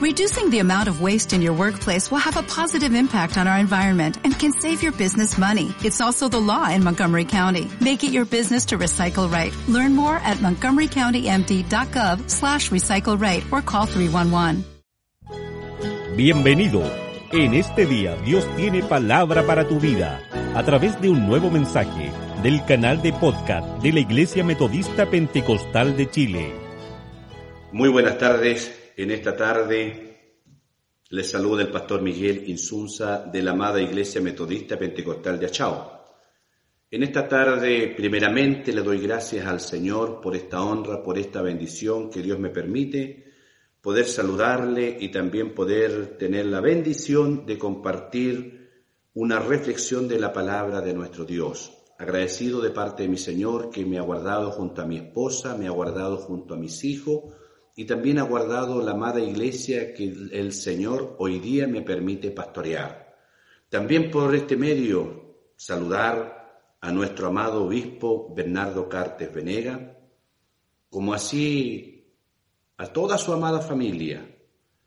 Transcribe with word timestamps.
Reducing 0.00 0.48
the 0.48 0.60
amount 0.60 0.88
of 0.88 1.02
waste 1.02 1.34
in 1.34 1.42
your 1.42 1.52
workplace 1.52 2.10
will 2.10 2.24
have 2.24 2.38
a 2.38 2.42
positive 2.42 2.94
impact 2.94 3.36
on 3.36 3.46
our 3.46 3.58
environment 3.58 4.16
and 4.24 4.32
can 4.32 4.50
save 4.50 4.82
your 4.82 4.92
business 4.92 5.36
money. 5.36 5.74
It's 5.84 6.00
also 6.00 6.26
the 6.26 6.40
law 6.40 6.70
in 6.70 6.82
Montgomery 6.82 7.26
County. 7.26 7.68
Make 7.82 8.02
it 8.02 8.10
your 8.10 8.24
business 8.24 8.64
to 8.72 8.78
recycle 8.78 9.30
right. 9.30 9.52
Learn 9.68 9.94
more 9.94 10.16
at 10.24 10.38
montgomerycountymd.gov 10.38 12.30
slash 12.30 12.70
recycle 12.70 13.20
right 13.20 13.44
or 13.52 13.60
call 13.60 13.84
311. 13.84 14.64
Bienvenido. 16.16 16.82
En 17.32 17.52
este 17.52 17.84
día 17.84 18.16
Dios 18.24 18.48
tiene 18.56 18.82
palabra 18.82 19.46
para 19.46 19.68
tu 19.68 19.78
vida 19.78 20.18
a 20.54 20.64
través 20.64 20.98
de 21.02 21.10
un 21.10 21.26
nuevo 21.26 21.50
mensaje 21.50 22.10
del 22.42 22.64
canal 22.64 23.02
de 23.02 23.12
podcast 23.12 23.68
de 23.82 23.92
la 23.92 24.00
Iglesia 24.00 24.42
Metodista 24.44 25.10
Pentecostal 25.10 25.94
de 25.98 26.08
Chile. 26.08 26.54
Muy 27.70 27.90
buenas 27.90 28.16
tardes. 28.16 28.79
En 29.02 29.10
esta 29.10 29.34
tarde 29.34 30.34
les 31.08 31.30
saluda 31.30 31.62
el 31.62 31.70
pastor 31.70 32.02
Miguel 32.02 32.50
Insunza 32.50 33.24
de 33.24 33.42
la 33.42 33.52
amada 33.52 33.80
Iglesia 33.80 34.20
Metodista 34.20 34.78
Pentecostal 34.78 35.40
de 35.40 35.46
Achao. 35.46 36.04
En 36.90 37.02
esta 37.04 37.26
tarde, 37.26 37.94
primeramente, 37.96 38.74
le 38.74 38.82
doy 38.82 39.00
gracias 39.00 39.46
al 39.46 39.60
Señor 39.60 40.20
por 40.20 40.36
esta 40.36 40.62
honra, 40.62 41.02
por 41.02 41.16
esta 41.16 41.40
bendición 41.40 42.10
que 42.10 42.20
Dios 42.20 42.38
me 42.38 42.50
permite 42.50 43.24
poder 43.80 44.04
saludarle 44.04 44.98
y 45.00 45.08
también 45.08 45.54
poder 45.54 46.18
tener 46.18 46.44
la 46.44 46.60
bendición 46.60 47.46
de 47.46 47.56
compartir 47.56 48.68
una 49.14 49.38
reflexión 49.38 50.08
de 50.08 50.18
la 50.18 50.30
palabra 50.30 50.82
de 50.82 50.92
nuestro 50.92 51.24
Dios. 51.24 51.72
Agradecido 51.98 52.60
de 52.60 52.68
parte 52.68 53.04
de 53.04 53.08
mi 53.08 53.16
Señor 53.16 53.70
que 53.70 53.86
me 53.86 53.96
ha 53.96 54.02
guardado 54.02 54.50
junto 54.50 54.82
a 54.82 54.86
mi 54.86 54.98
esposa, 54.98 55.56
me 55.56 55.68
ha 55.68 55.70
guardado 55.70 56.18
junto 56.18 56.52
a 56.52 56.58
mis 56.58 56.84
hijos, 56.84 57.39
y 57.80 57.86
también 57.86 58.18
ha 58.18 58.24
guardado 58.24 58.82
la 58.82 58.90
amada 58.90 59.20
iglesia 59.20 59.94
que 59.94 60.04
el 60.04 60.52
Señor 60.52 61.16
hoy 61.18 61.38
día 61.38 61.66
me 61.66 61.80
permite 61.80 62.30
pastorear. 62.30 63.16
También 63.70 64.10
por 64.10 64.34
este 64.34 64.54
medio 64.54 65.38
saludar 65.56 66.76
a 66.78 66.92
nuestro 66.92 67.28
amado 67.28 67.64
obispo 67.64 68.34
Bernardo 68.34 68.86
Cartes 68.86 69.32
Venega, 69.32 69.96
como 70.90 71.14
así 71.14 72.14
a 72.76 72.86
toda 72.88 73.16
su 73.16 73.32
amada 73.32 73.60
familia, 73.60 74.30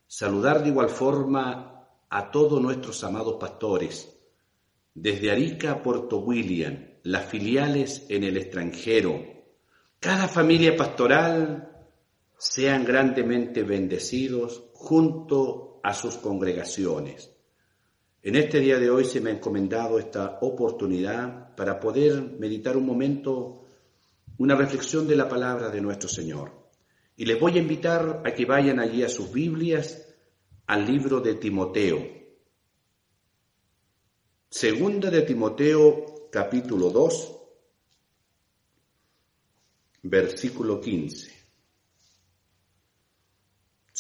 saludar 0.06 0.62
de 0.62 0.70
igual 0.70 0.90
forma 0.90 1.88
a 2.08 2.30
todos 2.30 2.62
nuestros 2.62 3.04
amados 3.04 3.38
pastores, 3.40 4.16
desde 4.94 5.32
Arica 5.32 5.72
a 5.72 5.82
Puerto 5.82 6.20
William, 6.20 6.78
las 7.02 7.26
filiales 7.26 8.06
en 8.10 8.24
el 8.24 8.38
extranjero, 8.38 9.20
cada 10.00 10.28
familia 10.28 10.78
pastoral 10.78 11.73
sean 12.44 12.84
grandemente 12.84 13.64
bendecidos 13.64 14.66
junto 14.74 15.80
a 15.82 15.94
sus 15.94 16.18
congregaciones. 16.18 17.32
En 18.22 18.36
este 18.36 18.60
día 18.60 18.80
de 18.80 18.90
hoy 18.90 19.06
se 19.06 19.22
me 19.22 19.30
ha 19.30 19.34
encomendado 19.34 19.98
esta 19.98 20.40
oportunidad 20.42 21.56
para 21.56 21.80
poder 21.80 22.22
meditar 22.38 22.76
un 22.76 22.86
momento, 22.86 23.64
una 24.40 24.56
reflexión 24.56 25.08
de 25.08 25.16
la 25.16 25.30
palabra 25.30 25.70
de 25.70 25.80
nuestro 25.80 26.10
Señor. 26.10 26.52
Y 27.16 27.24
les 27.26 27.40
voy 27.40 27.54
a 27.58 27.62
invitar 27.62 28.22
a 28.26 28.34
que 28.34 28.46
vayan 28.46 28.82
allí 28.82 29.04
a 29.04 29.10
sus 29.10 29.32
Biblias, 29.32 30.06
al 30.68 30.86
libro 30.86 31.22
de 31.22 31.36
Timoteo. 31.36 32.06
Segunda 34.50 35.10
de 35.10 35.22
Timoteo, 35.22 36.28
capítulo 36.30 36.90
2, 36.90 37.38
versículo 40.04 40.82
15. 40.82 41.33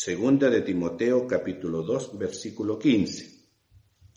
Segunda 0.04 0.50
de 0.50 0.60
Timoteo 0.64 1.26
capítulo 1.26 1.82
2 1.82 2.18
versículo 2.18 2.78
15. 2.78 3.40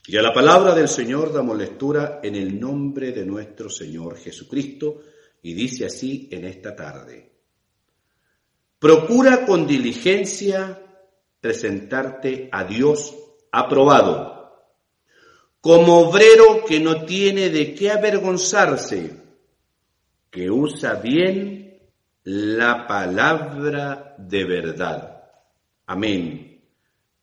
Y 0.08 0.16
a 0.16 0.22
la 0.22 0.32
palabra 0.32 0.74
del 0.74 0.88
Señor 0.88 1.32
damos 1.32 1.56
lectura 1.56 2.18
en 2.24 2.34
el 2.34 2.58
nombre 2.58 3.12
de 3.12 3.24
nuestro 3.24 3.70
Señor 3.70 4.16
Jesucristo 4.18 5.02
y 5.42 5.54
dice 5.54 5.86
así 5.86 6.28
en 6.32 6.44
esta 6.44 6.75
tarde. 6.75 7.30
Procura 8.80 9.46
con 9.46 9.64
diligencia 9.64 10.82
presentarte 11.41 12.48
a 12.50 12.64
Dios 12.64 13.14
aprobado, 13.52 14.72
como 15.60 16.00
obrero 16.00 16.64
que 16.66 16.80
no 16.80 17.04
tiene 17.04 17.48
de 17.48 17.76
qué 17.76 17.92
avergonzarse, 17.92 19.22
que 20.30 20.50
usa 20.50 20.94
bien 20.94 21.78
la 22.25 22.88
palabra 22.88 24.16
de 24.19 24.44
verdad. 24.44 25.16
Amén. 25.86 26.64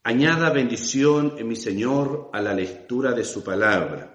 Añada 0.03 0.49
bendición 0.49 1.35
en 1.37 1.47
mi 1.47 1.55
Señor 1.55 2.29
a 2.33 2.41
la 2.41 2.53
lectura 2.53 3.13
de 3.13 3.23
su 3.23 3.43
palabra. 3.43 4.09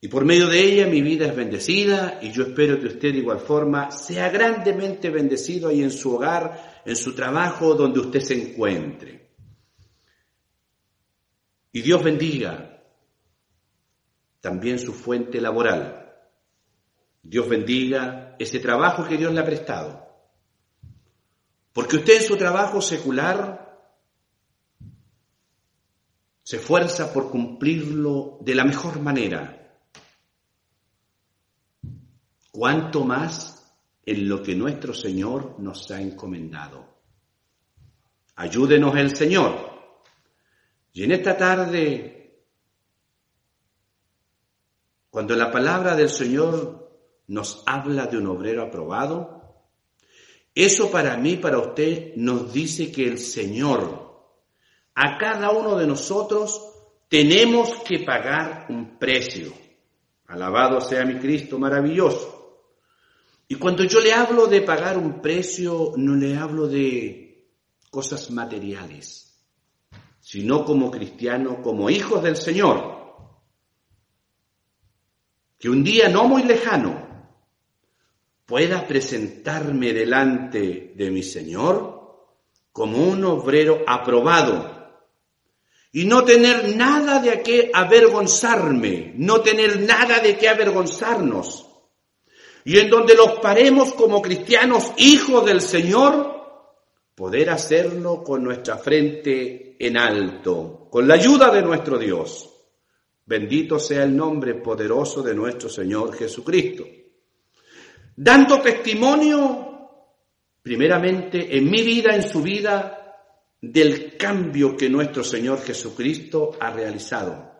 Y 0.00 0.08
por 0.08 0.24
medio 0.24 0.48
de 0.48 0.60
ella 0.60 0.86
mi 0.86 1.00
vida 1.00 1.26
es 1.26 1.36
bendecida 1.36 2.18
y 2.20 2.32
yo 2.32 2.42
espero 2.42 2.80
que 2.80 2.86
usted 2.86 3.12
de 3.12 3.18
igual 3.18 3.38
forma 3.38 3.90
sea 3.90 4.30
grandemente 4.30 5.10
bendecido 5.10 5.68
ahí 5.68 5.82
en 5.82 5.92
su 5.92 6.14
hogar, 6.14 6.82
en 6.84 6.96
su 6.96 7.14
trabajo, 7.14 7.74
donde 7.74 8.00
usted 8.00 8.20
se 8.20 8.34
encuentre. 8.34 9.30
Y 11.70 11.82
Dios 11.82 12.02
bendiga 12.02 12.82
también 14.40 14.78
su 14.78 14.92
fuente 14.92 15.40
laboral. 15.40 16.12
Dios 17.22 17.48
bendiga 17.48 18.34
ese 18.38 18.58
trabajo 18.58 19.06
que 19.06 19.16
Dios 19.16 19.32
le 19.32 19.40
ha 19.40 19.44
prestado. 19.46 20.01
Porque 21.72 21.96
usted 21.96 22.16
en 22.16 22.22
su 22.22 22.36
trabajo 22.36 22.80
secular 22.80 23.62
se 26.42 26.56
esfuerza 26.56 27.12
por 27.12 27.30
cumplirlo 27.30 28.38
de 28.40 28.54
la 28.54 28.64
mejor 28.64 29.00
manera. 29.00 29.80
Cuanto 32.50 33.04
más 33.04 33.72
en 34.04 34.28
lo 34.28 34.42
que 34.42 34.54
nuestro 34.54 34.92
Señor 34.92 35.58
nos 35.58 35.90
ha 35.90 36.00
encomendado. 36.00 36.92
Ayúdenos 38.36 38.96
el 38.96 39.16
Señor. 39.16 39.70
Y 40.92 41.04
en 41.04 41.12
esta 41.12 41.36
tarde, 41.36 42.44
cuando 45.08 45.34
la 45.36 45.50
palabra 45.50 45.96
del 45.96 46.10
Señor 46.10 46.82
nos 47.28 47.62
habla 47.66 48.06
de 48.06 48.18
un 48.18 48.26
obrero 48.26 48.64
aprobado, 48.64 49.41
eso 50.54 50.90
para 50.90 51.16
mí, 51.16 51.36
para 51.36 51.58
usted, 51.58 52.14
nos 52.16 52.52
dice 52.52 52.92
que 52.92 53.06
el 53.06 53.18
Señor, 53.18 54.12
a 54.94 55.16
cada 55.16 55.50
uno 55.50 55.76
de 55.76 55.86
nosotros, 55.86 56.60
tenemos 57.08 57.74
que 57.84 58.00
pagar 58.00 58.66
un 58.68 58.98
precio. 58.98 59.52
Alabado 60.26 60.80
sea 60.80 61.04
mi 61.04 61.18
Cristo 61.18 61.58
maravilloso. 61.58 62.42
Y 63.48 63.56
cuando 63.56 63.84
yo 63.84 64.00
le 64.00 64.12
hablo 64.12 64.46
de 64.46 64.62
pagar 64.62 64.96
un 64.96 65.20
precio, 65.20 65.92
no 65.96 66.14
le 66.14 66.36
hablo 66.36 66.68
de 66.68 67.50
cosas 67.90 68.30
materiales, 68.30 69.38
sino 70.20 70.64
como 70.64 70.90
cristiano, 70.90 71.60
como 71.62 71.90
hijos 71.90 72.22
del 72.22 72.36
Señor. 72.36 73.00
Que 75.58 75.68
un 75.68 75.84
día 75.84 76.08
no 76.08 76.24
muy 76.24 76.44
lejano, 76.44 77.11
pueda 78.52 78.86
presentarme 78.86 79.94
delante 79.94 80.92
de 80.94 81.10
mi 81.10 81.22
Señor 81.22 82.28
como 82.70 82.98
un 82.98 83.24
obrero 83.24 83.82
aprobado 83.86 85.00
y 85.90 86.04
no 86.04 86.22
tener 86.22 86.76
nada 86.76 87.18
de 87.20 87.40
qué 87.40 87.70
avergonzarme, 87.72 89.14
no 89.16 89.40
tener 89.40 89.80
nada 89.80 90.18
de 90.18 90.36
qué 90.36 90.50
avergonzarnos. 90.50 91.66
Y 92.66 92.78
en 92.78 92.90
donde 92.90 93.14
los 93.14 93.38
paremos 93.40 93.94
como 93.94 94.20
cristianos 94.20 94.92
hijos 94.98 95.46
del 95.46 95.62
Señor, 95.62 96.68
poder 97.14 97.48
hacerlo 97.48 98.22
con 98.22 98.44
nuestra 98.44 98.76
frente 98.76 99.76
en 99.78 99.96
alto, 99.96 100.88
con 100.90 101.08
la 101.08 101.14
ayuda 101.14 101.50
de 101.50 101.62
nuestro 101.62 101.96
Dios. 101.96 102.50
Bendito 103.24 103.78
sea 103.78 104.02
el 104.04 104.14
nombre 104.14 104.56
poderoso 104.56 105.22
de 105.22 105.34
nuestro 105.34 105.70
Señor 105.70 106.14
Jesucristo 106.14 106.84
dando 108.16 108.60
testimonio, 108.60 109.88
primeramente, 110.62 111.56
en 111.56 111.70
mi 111.70 111.82
vida, 111.82 112.14
en 112.14 112.28
su 112.28 112.42
vida, 112.42 112.98
del 113.60 114.16
cambio 114.16 114.76
que 114.76 114.88
nuestro 114.88 115.22
Señor 115.22 115.62
Jesucristo 115.62 116.56
ha 116.58 116.70
realizado. 116.70 117.52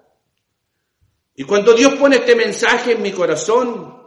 Y 1.34 1.44
cuando 1.44 1.72
Dios 1.74 1.94
pone 1.94 2.16
este 2.16 2.34
mensaje 2.34 2.92
en 2.92 3.02
mi 3.02 3.12
corazón, 3.12 4.02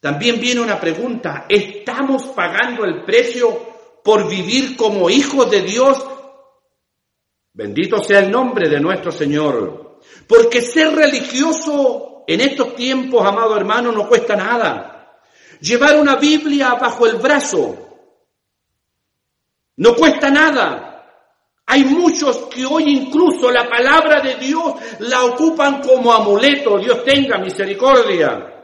también 0.00 0.40
viene 0.40 0.60
una 0.60 0.80
pregunta, 0.80 1.46
¿estamos 1.48 2.24
pagando 2.28 2.84
el 2.84 3.04
precio 3.04 4.00
por 4.02 4.28
vivir 4.28 4.76
como 4.76 5.08
hijos 5.08 5.50
de 5.50 5.62
Dios? 5.62 6.04
Bendito 7.52 8.02
sea 8.02 8.20
el 8.20 8.30
nombre 8.30 8.68
de 8.68 8.80
nuestro 8.80 9.12
Señor. 9.12 10.00
Porque 10.26 10.62
ser 10.62 10.94
religioso 10.94 12.09
en 12.26 12.40
estos 12.40 12.74
tiempos, 12.74 13.24
amado 13.26 13.56
hermano, 13.56 13.92
no 13.92 14.08
cuesta 14.08 14.36
nada. 14.36 15.20
Llevar 15.60 15.98
una 15.98 16.16
Biblia 16.16 16.74
bajo 16.74 17.06
el 17.06 17.16
brazo 17.16 17.90
no 19.80 19.94
cuesta 19.94 20.30
nada. 20.30 20.86
Hay 21.64 21.84
muchos 21.84 22.36
que 22.54 22.66
hoy 22.66 22.84
incluso 22.86 23.50
la 23.50 23.66
palabra 23.66 24.20
de 24.20 24.34
Dios 24.34 24.74
la 24.98 25.24
ocupan 25.24 25.80
como 25.80 26.12
amuleto. 26.12 26.78
Dios 26.78 27.02
tenga 27.02 27.38
misericordia. 27.38 28.59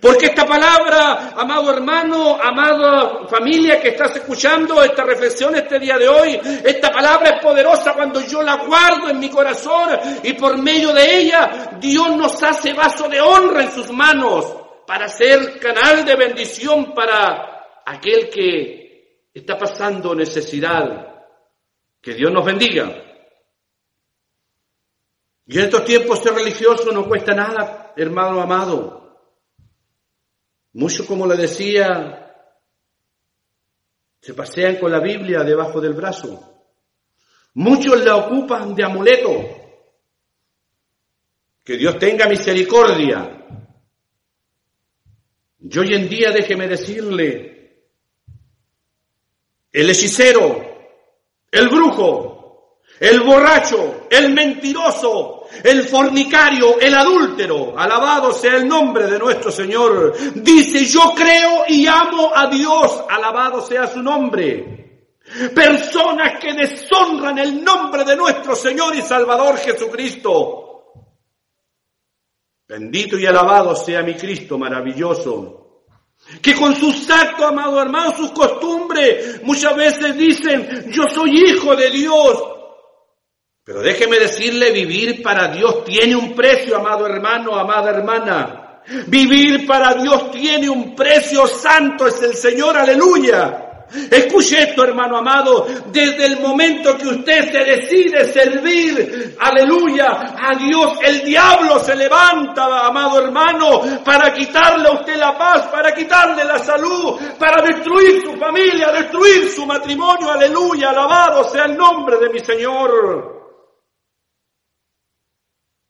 Porque 0.00 0.26
esta 0.26 0.46
palabra, 0.46 1.34
amado 1.36 1.70
hermano, 1.70 2.38
amada 2.42 3.26
familia 3.28 3.78
que 3.78 3.88
estás 3.88 4.16
escuchando 4.16 4.82
esta 4.82 5.04
reflexión 5.04 5.54
este 5.56 5.78
día 5.78 5.98
de 5.98 6.08
hoy, 6.08 6.40
esta 6.64 6.90
palabra 6.90 7.36
es 7.36 7.42
poderosa 7.42 7.92
cuando 7.92 8.22
yo 8.22 8.42
la 8.42 8.56
guardo 8.64 9.10
en 9.10 9.18
mi 9.18 9.28
corazón 9.28 9.90
y 10.22 10.32
por 10.34 10.56
medio 10.56 10.92
de 10.94 11.18
ella 11.18 11.76
Dios 11.78 12.16
nos 12.16 12.42
hace 12.42 12.72
vaso 12.72 13.08
de 13.08 13.20
honra 13.20 13.64
en 13.64 13.72
sus 13.72 13.90
manos 13.90 14.56
para 14.86 15.06
ser 15.06 15.58
canal 15.58 16.02
de 16.02 16.16
bendición 16.16 16.94
para 16.94 17.82
aquel 17.84 18.30
que 18.30 19.28
está 19.34 19.58
pasando 19.58 20.14
necesidad. 20.14 21.12
Que 22.00 22.14
Dios 22.14 22.32
nos 22.32 22.44
bendiga. 22.44 22.90
Y 25.46 25.58
en 25.58 25.64
estos 25.64 25.84
tiempos 25.84 26.20
ser 26.20 26.34
religioso 26.34 26.90
no 26.90 27.06
cuesta 27.06 27.34
nada, 27.34 27.92
hermano 27.96 28.40
amado. 28.40 29.03
Muchos, 30.74 31.06
como 31.06 31.26
le 31.26 31.36
decía, 31.36 32.24
se 34.20 34.34
pasean 34.34 34.76
con 34.76 34.90
la 34.90 35.00
Biblia 35.00 35.44
debajo 35.44 35.80
del 35.80 35.94
brazo. 35.94 36.66
Muchos 37.54 38.04
la 38.04 38.16
ocupan 38.16 38.74
de 38.74 38.84
amuleto. 38.84 39.30
Que 41.62 41.76
Dios 41.76 41.98
tenga 41.98 42.26
misericordia. 42.26 43.46
Y 45.60 45.78
hoy 45.78 45.94
en 45.94 46.08
día 46.08 46.30
déjeme 46.30 46.66
decirle, 46.66 47.54
el 49.70 49.90
hechicero, 49.90 50.60
el 51.50 51.68
brujo, 51.68 52.80
el 52.98 53.20
borracho, 53.20 54.08
el 54.10 54.34
mentiroso, 54.34 55.43
el 55.62 55.84
fornicario, 55.84 56.80
el 56.80 56.94
adúltero, 56.94 57.78
alabado 57.78 58.32
sea 58.32 58.56
el 58.56 58.66
nombre 58.66 59.06
de 59.06 59.18
nuestro 59.18 59.52
Señor, 59.52 60.14
dice, 60.34 60.84
yo 60.84 61.12
creo 61.14 61.64
y 61.68 61.86
amo 61.86 62.32
a 62.34 62.46
Dios, 62.48 63.04
alabado 63.08 63.60
sea 63.60 63.86
su 63.86 64.02
nombre. 64.02 64.74
Personas 65.54 66.38
que 66.40 66.52
deshonran 66.52 67.38
el 67.38 67.64
nombre 67.64 68.04
de 68.04 68.16
nuestro 68.16 68.54
Señor 68.54 68.94
y 68.94 69.02
Salvador 69.02 69.56
Jesucristo. 69.56 70.64
Bendito 72.66 73.18
y 73.18 73.26
alabado 73.26 73.74
sea 73.74 74.02
mi 74.02 74.14
Cristo 74.14 74.58
maravilloso. 74.58 75.64
Que 76.40 76.54
con 76.54 76.74
sus 76.74 77.08
actos, 77.10 77.44
amado 77.44 77.80
hermano, 77.80 78.16
sus 78.16 78.32
costumbres, 78.32 79.42
muchas 79.42 79.76
veces 79.76 80.16
dicen, 80.16 80.90
yo 80.90 81.04
soy 81.08 81.38
hijo 81.38 81.76
de 81.76 81.90
Dios, 81.90 82.42
pero 83.64 83.80
déjeme 83.80 84.18
decirle, 84.18 84.72
vivir 84.72 85.22
para 85.22 85.48
Dios 85.48 85.84
tiene 85.84 86.14
un 86.14 86.34
precio, 86.34 86.76
amado 86.76 87.06
hermano, 87.06 87.56
amada 87.56 87.90
hermana. 87.90 88.82
Vivir 89.06 89.66
para 89.66 89.94
Dios 89.94 90.30
tiene 90.30 90.68
un 90.68 90.94
precio 90.94 91.46
santo, 91.46 92.06
es 92.06 92.22
el 92.22 92.34
Señor, 92.34 92.76
aleluya. 92.76 93.60
Escuche 94.10 94.64
esto, 94.64 94.84
hermano 94.84 95.16
amado, 95.16 95.66
desde 95.86 96.26
el 96.26 96.40
momento 96.40 96.96
que 96.98 97.06
usted 97.06 97.50
se 97.50 97.64
decide 97.64 98.26
servir, 98.26 99.36
aleluya, 99.38 100.08
a 100.36 100.58
Dios, 100.58 100.98
el 101.02 101.24
diablo 101.24 101.78
se 101.78 101.94
levanta, 101.94 102.86
amado 102.86 103.22
hermano, 103.22 103.80
para 104.04 104.32
quitarle 104.34 104.88
a 104.88 104.92
usted 104.92 105.16
la 105.16 105.38
paz, 105.38 105.68
para 105.68 105.94
quitarle 105.94 106.44
la 106.44 106.58
salud, 106.58 107.18
para 107.38 107.62
destruir 107.62 108.20
su 108.22 108.36
familia, 108.36 108.92
destruir 108.92 109.48
su 109.48 109.64
matrimonio, 109.64 110.30
aleluya, 110.30 110.90
alabado 110.90 111.44
sea 111.44 111.64
el 111.64 111.76
nombre 111.76 112.18
de 112.18 112.28
mi 112.30 112.40
Señor. 112.40 113.33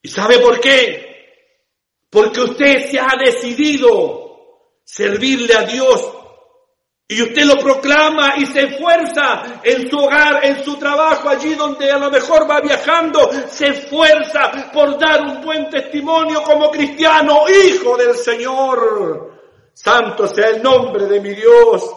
¿Y 0.04 0.08
sabe 0.10 0.38
por 0.38 0.60
qué? 0.60 1.48
Porque 2.10 2.42
usted 2.42 2.90
se 2.90 3.00
ha 3.00 3.16
decidido 3.18 4.76
servirle 4.84 5.54
a 5.54 5.62
Dios 5.62 6.12
y 7.08 7.22
usted 7.22 7.44
lo 7.44 7.56
proclama 7.56 8.34
y 8.36 8.44
se 8.44 8.64
esfuerza 8.64 9.62
en 9.62 9.88
su 9.88 9.96
hogar, 9.96 10.44
en 10.44 10.62
su 10.62 10.76
trabajo, 10.76 11.30
allí 11.30 11.54
donde 11.54 11.90
a 11.90 11.96
lo 11.96 12.10
mejor 12.10 12.48
va 12.48 12.60
viajando, 12.60 13.30
se 13.48 13.68
esfuerza 13.68 14.70
por 14.74 14.98
dar 14.98 15.22
un 15.22 15.40
buen 15.42 15.70
testimonio 15.70 16.42
como 16.42 16.70
cristiano, 16.70 17.44
hijo 17.48 17.96
del 17.96 18.14
Señor. 18.14 19.40
Santo 19.72 20.28
sea 20.28 20.50
el 20.50 20.62
nombre 20.62 21.06
de 21.06 21.20
mi 21.22 21.30
Dios. 21.30 21.90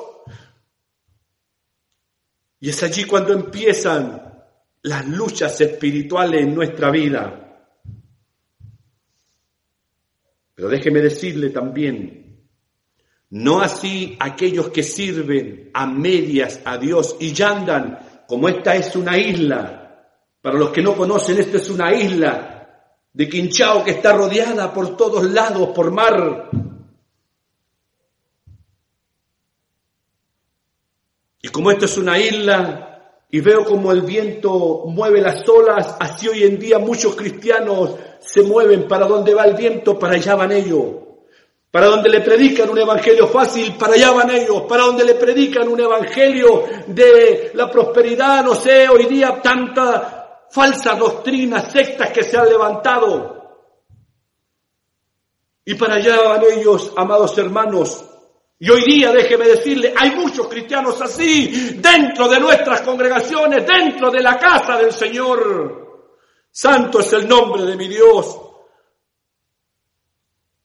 Y 2.61 2.69
es 2.69 2.83
allí 2.83 3.03
cuando 3.03 3.33
empiezan 3.33 4.45
las 4.83 5.05
luchas 5.07 5.59
espirituales 5.59 6.39
en 6.39 6.55
nuestra 6.55 6.89
vida. 6.89 7.43
Pero 10.57 10.69
déjeme 10.69 11.01
decirle 11.01 11.51
también, 11.51 12.47
no 13.29 13.61
así 13.61 14.17
aquellos 14.19 14.69
que 14.69 14.81
sirven 14.81 15.69
a 15.71 15.85
medias 15.85 16.61
a 16.65 16.79
Dios 16.79 17.15
y 17.19 17.31
ya 17.31 17.51
andan, 17.51 18.23
como 18.27 18.49
esta 18.49 18.75
es 18.75 18.95
una 18.95 19.19
isla. 19.19 20.09
Para 20.41 20.57
los 20.57 20.71
que 20.71 20.81
no 20.81 20.95
conocen, 20.95 21.37
esta 21.37 21.57
es 21.57 21.69
una 21.69 21.93
isla 21.93 22.89
de 23.13 23.29
Quinchao 23.29 23.83
que 23.83 23.91
está 23.91 24.13
rodeada 24.13 24.73
por 24.73 24.97
todos 24.97 25.29
lados 25.29 25.69
por 25.75 25.91
mar. 25.91 26.49
Y 31.39 31.49
como 31.49 31.69
esto 31.69 31.85
es 31.85 31.99
una 31.99 32.17
isla 32.17 33.13
y 33.29 33.41
veo 33.41 33.63
como 33.63 33.91
el 33.91 34.01
viento 34.01 34.85
mueve 34.87 35.21
las 35.21 35.47
olas, 35.47 35.97
así 35.99 36.27
hoy 36.27 36.45
en 36.45 36.57
día 36.57 36.79
muchos 36.79 37.15
cristianos 37.15 38.06
se 38.19 38.41
mueven 38.43 38.87
para 38.87 39.05
donde 39.05 39.33
va 39.33 39.45
el 39.45 39.55
viento, 39.55 39.97
para 39.97 40.15
allá 40.15 40.35
van 40.35 40.51
ellos. 40.51 40.85
Para 41.69 41.87
donde 41.87 42.09
le 42.09 42.21
predican 42.21 42.69
un 42.69 42.77
evangelio 42.77 43.27
fácil, 43.27 43.75
para 43.77 43.93
allá 43.93 44.11
van 44.11 44.31
ellos. 44.31 44.63
Para 44.63 44.83
donde 44.83 45.03
le 45.03 45.15
predican 45.15 45.67
un 45.67 45.79
evangelio 45.79 46.63
de 46.87 47.51
la 47.53 47.69
prosperidad, 47.69 48.43
no 48.43 48.55
sé, 48.55 48.87
hoy 48.87 49.05
día 49.05 49.41
tantas 49.41 50.01
falsas 50.49 50.97
doctrinas, 50.97 51.71
sectas 51.71 52.09
que 52.11 52.23
se 52.23 52.37
han 52.37 52.47
levantado. 52.47 53.37
Y 55.65 55.75
para 55.75 55.95
allá 55.95 56.21
van 56.21 56.41
ellos, 56.57 56.93
amados 56.95 57.37
hermanos. 57.37 58.05
Y 58.59 58.69
hoy 58.71 58.83
día, 58.85 59.11
déjeme 59.11 59.45
decirle, 59.45 59.93
hay 59.95 60.11
muchos 60.15 60.47
cristianos 60.47 60.99
así 61.01 61.75
dentro 61.75 62.27
de 62.27 62.39
nuestras 62.39 62.81
congregaciones, 62.81 63.67
dentro 63.67 64.09
de 64.09 64.21
la 64.21 64.37
casa 64.37 64.77
del 64.77 64.91
Señor. 64.91 65.76
Santo 66.57 67.01
es 67.01 67.13
el 67.13 67.27
nombre 67.27 67.65
de 67.65 67.75
mi 67.75 67.87
Dios. 67.87 68.35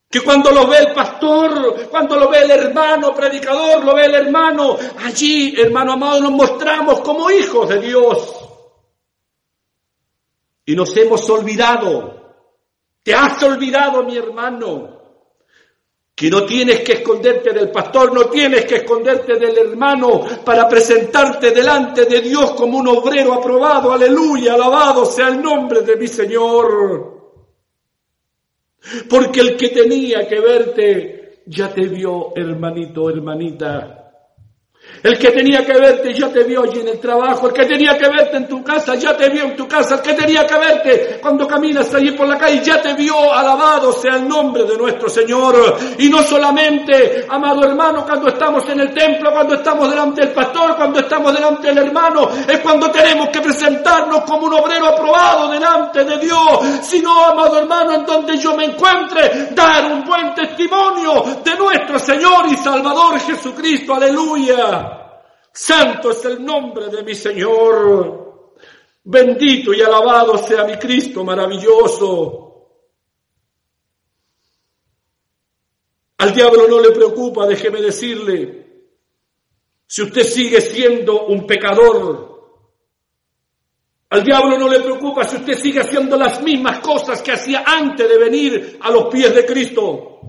Que 0.09 0.23
cuando 0.23 0.51
lo 0.51 0.67
ve 0.67 0.79
el 0.79 0.95
pastor, 0.95 1.87
cuando 1.91 2.17
lo 2.17 2.31
ve 2.31 2.39
el 2.39 2.51
hermano 2.51 3.13
predicador, 3.13 3.85
lo 3.85 3.95
ve 3.95 4.07
el 4.07 4.15
hermano, 4.15 4.79
allí, 5.05 5.55
hermano 5.55 5.93
amado, 5.93 6.23
nos 6.23 6.31
mostramos 6.31 7.01
como 7.01 7.31
hijos 7.31 7.69
de 7.69 7.81
Dios. 7.81 8.39
Y 10.65 10.75
nos 10.75 10.97
hemos 10.97 11.29
olvidado. 11.29 12.39
Te 13.03 13.15
has 13.15 13.43
olvidado, 13.43 14.03
mi 14.03 14.17
hermano, 14.17 15.02
que 16.15 16.29
no 16.31 16.45
tienes 16.45 16.81
que 16.81 16.93
esconderte 16.93 17.53
del 17.53 17.71
pastor, 17.71 18.13
no 18.13 18.27
tienes 18.27 18.67
que 18.67 18.77
esconderte 18.77 19.39
del 19.39 19.57
hermano 19.57 20.25
para 20.45 20.69
presentarte 20.69 21.51
delante 21.53 22.05
de 22.05 22.21
Dios 22.21 22.53
como 22.53 22.79
un 22.79 22.89
obrero 22.89 23.33
aprobado. 23.33 23.93
Aleluya, 23.93 24.55
alabado 24.55 25.07
sea 25.07 25.29
el 25.29 25.43
nombre 25.43 25.81
de 25.81 25.97
mi 25.97 26.07
Señor. 26.07 27.13
Porque 29.09 29.41
el 29.41 29.57
que 29.57 29.69
tenía 29.69 30.29
que 30.29 30.41
verte 30.41 31.43
ya 31.47 31.73
te 31.73 31.87
vio, 31.89 32.33
hermanito, 32.37 33.09
hermanita. 33.09 34.02
El 35.03 35.19
que 35.19 35.33
tenía 35.33 35.65
que 35.65 35.73
verte 35.73 36.15
ya 36.15 36.29
te 36.29 36.45
vio 36.45 36.63
allí 36.63 36.79
en 36.79 36.89
el 36.89 37.01
trabajo. 37.01 37.49
El 37.49 37.53
que 37.53 37.65
tenía 37.65 37.99
que 37.99 38.09
verte 38.09 38.37
en 38.37 38.47
tu 38.47 38.63
casa 38.63 38.95
ya 38.95 39.17
te 39.17 39.29
vio 39.31 39.45
en 39.45 39.57
tu 39.57 39.67
casa. 39.67 39.97
El 39.97 40.01
que 40.03 40.15
tenía 40.15 40.47
que 40.47 40.55
verte 40.57 41.19
cuando 41.21 41.47
caminas 41.47 41.93
allí 41.93 42.13
por 42.13 42.29
la 42.29 42.39
calle 42.39 42.63
ya 42.63 42.81
te 42.81 42.95
vio. 42.95 43.33
Alabado 43.33 43.93
sea 43.93 44.15
el 44.15 44.29
nombre 44.29 44.63
de 44.63 44.77
nuestro 44.77 45.09
Señor. 45.09 45.77
Y 45.99 46.09
no 46.09 46.23
solamente, 46.23 47.27
amado 47.29 47.65
hermano, 47.65 48.05
cuando 48.07 48.29
estamos 48.29 48.69
en 48.69 48.79
el 48.79 48.95
templo, 48.95 49.33
cuando 49.33 49.55
estamos 49.55 49.91
delante 49.91 50.21
del 50.21 50.31
pastor, 50.31 50.77
cuando 50.77 51.01
estamos 51.01 51.35
delante 51.35 51.69
del 51.69 51.79
hermano, 51.79 52.29
es 52.49 52.61
cuando 52.61 52.89
tenemos 52.93 53.29
que 53.31 53.41
presentarnos 53.41 54.21
como 54.21 54.47
un 54.47 54.55
obrero 54.55 54.87
aprobado 54.87 55.51
delante 55.51 56.05
de 56.05 56.19
Dios. 56.19 56.61
Sino, 56.83 57.25
amado 57.25 57.59
hermano, 57.59 57.95
en 57.95 58.07
donde 58.07 58.37
yo 58.37 58.57
me 58.57 58.67
encuentre, 58.67 59.49
dar 59.51 59.91
un 59.91 60.05
buen 60.05 60.33
testimonio 60.33 61.25
de 61.43 61.57
nuestro 61.57 61.99
Señor 61.99 62.47
y 62.53 62.57
Salvador 62.57 63.19
Jesucristo. 63.19 63.95
Aleluya. 63.95 64.92
Santo 65.53 66.11
es 66.11 66.25
el 66.25 66.45
nombre 66.45 66.89
de 66.89 67.03
mi 67.03 67.15
Señor. 67.15 68.55
Bendito 69.05 69.75
y 69.75 69.83
alabado 69.83 70.39
sea 70.39 70.65
mi 70.65 70.77
Cristo 70.77 71.25
maravilloso. 71.25 72.39
Al 76.19 76.33
diablo 76.33 76.69
no 76.69 76.81
le 76.81 76.93
preocupa, 76.93 77.47
déjeme 77.47 77.83
decirle, 77.83 78.87
si 79.87 80.03
usted 80.03 80.23
sigue 80.23 80.61
siendo 80.61 81.27
un 81.27 81.47
pecador, 81.47 82.33
Al 84.13 84.23
diablo 84.23 84.59
no 84.59 84.69
le 84.69 84.81
preocupa 84.81 85.25
si 85.25 85.37
usted 85.37 85.55
sigue 85.55 85.81
haciendo 85.81 86.19
las 86.19 86.43
mismas 86.43 86.81
cosas 86.81 87.23
que 87.23 87.33
hacía 87.33 87.65
antes 87.67 88.07
de 88.07 88.19
venir 88.19 88.79
a 88.83 88.91
los 88.91 89.07
pies 89.07 89.35
de 89.35 89.47
Cristo. 89.47 90.21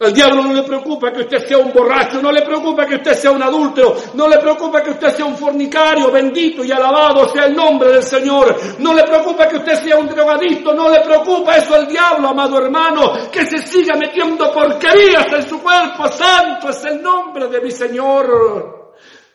Al 0.00 0.12
diablo 0.12 0.42
no 0.42 0.52
le 0.52 0.64
preocupa 0.64 1.12
que 1.12 1.20
usted 1.20 1.46
sea 1.46 1.58
un 1.58 1.72
borracho, 1.72 2.20
no 2.20 2.32
le 2.32 2.42
preocupa 2.42 2.84
que 2.86 2.96
usted 2.96 3.14
sea 3.14 3.30
un 3.30 3.42
adúltero, 3.42 3.94
no 4.14 4.26
le 4.26 4.38
preocupa 4.38 4.82
que 4.82 4.90
usted 4.90 5.10
sea 5.10 5.24
un 5.24 5.36
fornicario, 5.36 6.10
bendito 6.10 6.64
y 6.64 6.72
alabado 6.72 7.28
sea 7.28 7.44
el 7.44 7.54
nombre 7.54 7.92
del 7.92 8.02
Señor. 8.02 8.56
No 8.80 8.94
le 8.94 9.04
preocupa 9.04 9.46
que 9.46 9.58
usted 9.58 9.74
sea 9.74 9.98
un 9.98 10.08
drogadicto, 10.08 10.74
no 10.74 10.88
le 10.88 11.00
preocupa 11.02 11.56
eso 11.56 11.76
al 11.76 11.86
diablo, 11.86 12.28
amado 12.28 12.58
hermano, 12.58 13.30
que 13.30 13.46
se 13.46 13.58
siga 13.58 13.94
metiendo 13.96 14.52
porquerías 14.52 15.32
en 15.34 15.48
su 15.48 15.62
cuerpo. 15.62 16.08
Santo 16.08 16.70
es 16.70 16.84
el 16.84 17.00
nombre 17.00 17.46
de 17.46 17.60
mi 17.60 17.70
Señor. 17.70 18.81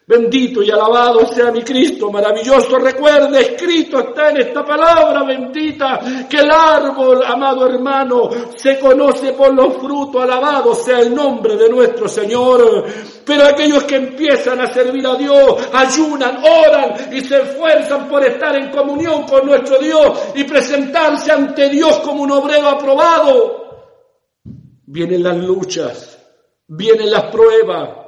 Bendito 0.09 0.63
y 0.63 0.71
alabado 0.71 1.25
sea 1.25 1.51
mi 1.51 1.63
Cristo 1.63 2.09
maravilloso. 2.09 2.79
Recuerde, 2.79 3.41
escrito 3.41 3.99
está 3.99 4.29
en 4.29 4.37
esta 4.37 4.63
palabra 4.63 5.23
bendita, 5.23 5.99
que 6.29 6.37
el 6.37 6.49
árbol, 6.49 7.21
amado 7.25 7.67
hermano, 7.67 8.29
se 8.55 8.79
conoce 8.79 9.33
por 9.33 9.53
los 9.53 9.75
frutos. 9.75 10.23
Alabado 10.23 10.73
sea 10.75 11.01
el 11.01 11.13
nombre 11.13 11.57
de 11.57 11.67
nuestro 11.67 12.07
Señor. 12.07 12.85
Pero 13.25 13.47
aquellos 13.47 13.83
que 13.83 13.97
empiezan 13.97 14.61
a 14.61 14.71
servir 14.71 15.05
a 15.05 15.15
Dios, 15.15 15.67
ayunan, 15.73 16.37
oran 16.37 17.13
y 17.13 17.19
se 17.19 17.41
esfuerzan 17.41 18.07
por 18.07 18.23
estar 18.23 18.55
en 18.55 18.71
comunión 18.71 19.23
con 19.23 19.45
nuestro 19.45 19.77
Dios 19.77 20.31
y 20.35 20.45
presentarse 20.45 21.33
ante 21.33 21.67
Dios 21.67 21.99
como 21.99 22.23
un 22.23 22.31
obrero 22.31 22.69
aprobado. 22.69 24.45
Vienen 24.85 25.21
las 25.21 25.35
luchas, 25.35 26.17
vienen 26.65 27.11
las 27.11 27.25
pruebas 27.25 28.06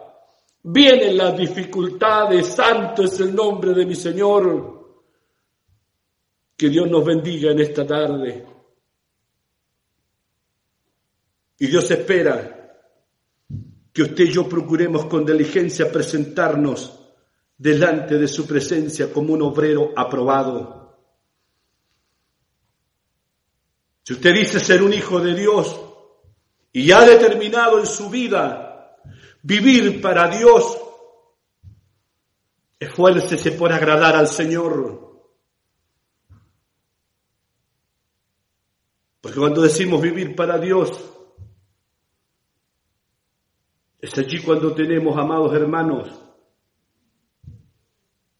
Vienen 0.62 1.18
las 1.18 1.38
dificultades, 1.38 2.48
santo 2.48 3.04
es 3.04 3.20
el 3.20 3.34
nombre 3.34 3.74
de 3.74 3.86
mi 3.86 3.96
Señor. 3.96 4.78
Que 6.56 6.70
Dios 6.70 6.90
nos 6.90 7.06
bendiga 7.06 7.52
en 7.52 7.60
esta 7.60 7.88
tarde. 7.88 8.46
Y 11.60 11.68
Dios 11.68 11.90
espera 11.92 12.56
que 13.94 14.02
usted 14.04 14.26
y 14.26 14.32
yo 14.32 14.48
procuremos 14.48 15.06
con 15.06 15.26
diligencia 15.26 15.92
presentarnos 15.92 17.00
delante 17.58 18.18
de 18.18 18.28
su 18.28 18.46
presencia 18.46 19.12
como 19.12 19.34
un 19.34 19.42
obrero 19.42 19.92
aprobado. 19.96 20.98
Si 24.04 24.14
usted 24.14 24.34
dice 24.34 24.60
ser 24.60 24.82
un 24.82 24.94
hijo 24.94 25.20
de 25.20 25.36
Dios 25.36 25.80
y 26.72 26.92
ha 26.92 27.02
determinado 27.02 27.80
en 27.80 27.86
su 27.86 28.10
vida 28.10 28.69
vivir 29.42 30.02
para 30.02 30.28
Dios. 30.28 30.78
Esfuércese 32.80 33.52
por 33.54 33.72
agradar 33.72 34.16
al 34.16 34.28
Señor. 34.28 35.10
Porque 39.22 39.40
cuando 39.40 39.62
decimos 39.62 40.02
vivir 40.02 40.36
para 40.36 40.58
Dios, 40.58 40.92
es 44.00 44.18
allí 44.18 44.42
cuando 44.42 44.74
tenemos, 44.74 45.18
amados 45.18 45.54
hermanos, 45.54 46.10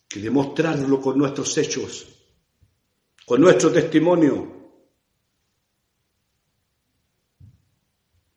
que 0.08 0.22
demostrarlo 0.22 1.02
con 1.02 1.18
nuestros 1.18 1.56
hechos, 1.58 2.08
con 3.26 3.42
nuestro 3.42 3.72
testimonio. 3.72 4.58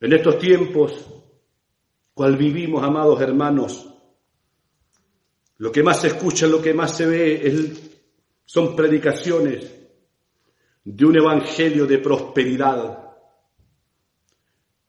En 0.01 0.13
estos 0.13 0.37
tiempos 0.41 1.22
cual 2.15 2.37
vivimos, 2.37 2.83
amados 2.83 3.21
hermanos. 3.21 3.89
Lo 5.59 5.71
que 5.71 5.83
más 5.83 6.01
se 6.01 6.09
escucha, 6.09 6.47
lo 6.47 6.61
que 6.61 6.75
más 6.75 6.97
se 6.97 7.07
ve 7.07 7.73
son 8.45 8.75
predicaciones 8.75 9.71
de 10.85 11.05
un 11.05 11.17
evangelio 11.17 11.87
de 11.87 11.99
prosperidad. 11.99 12.99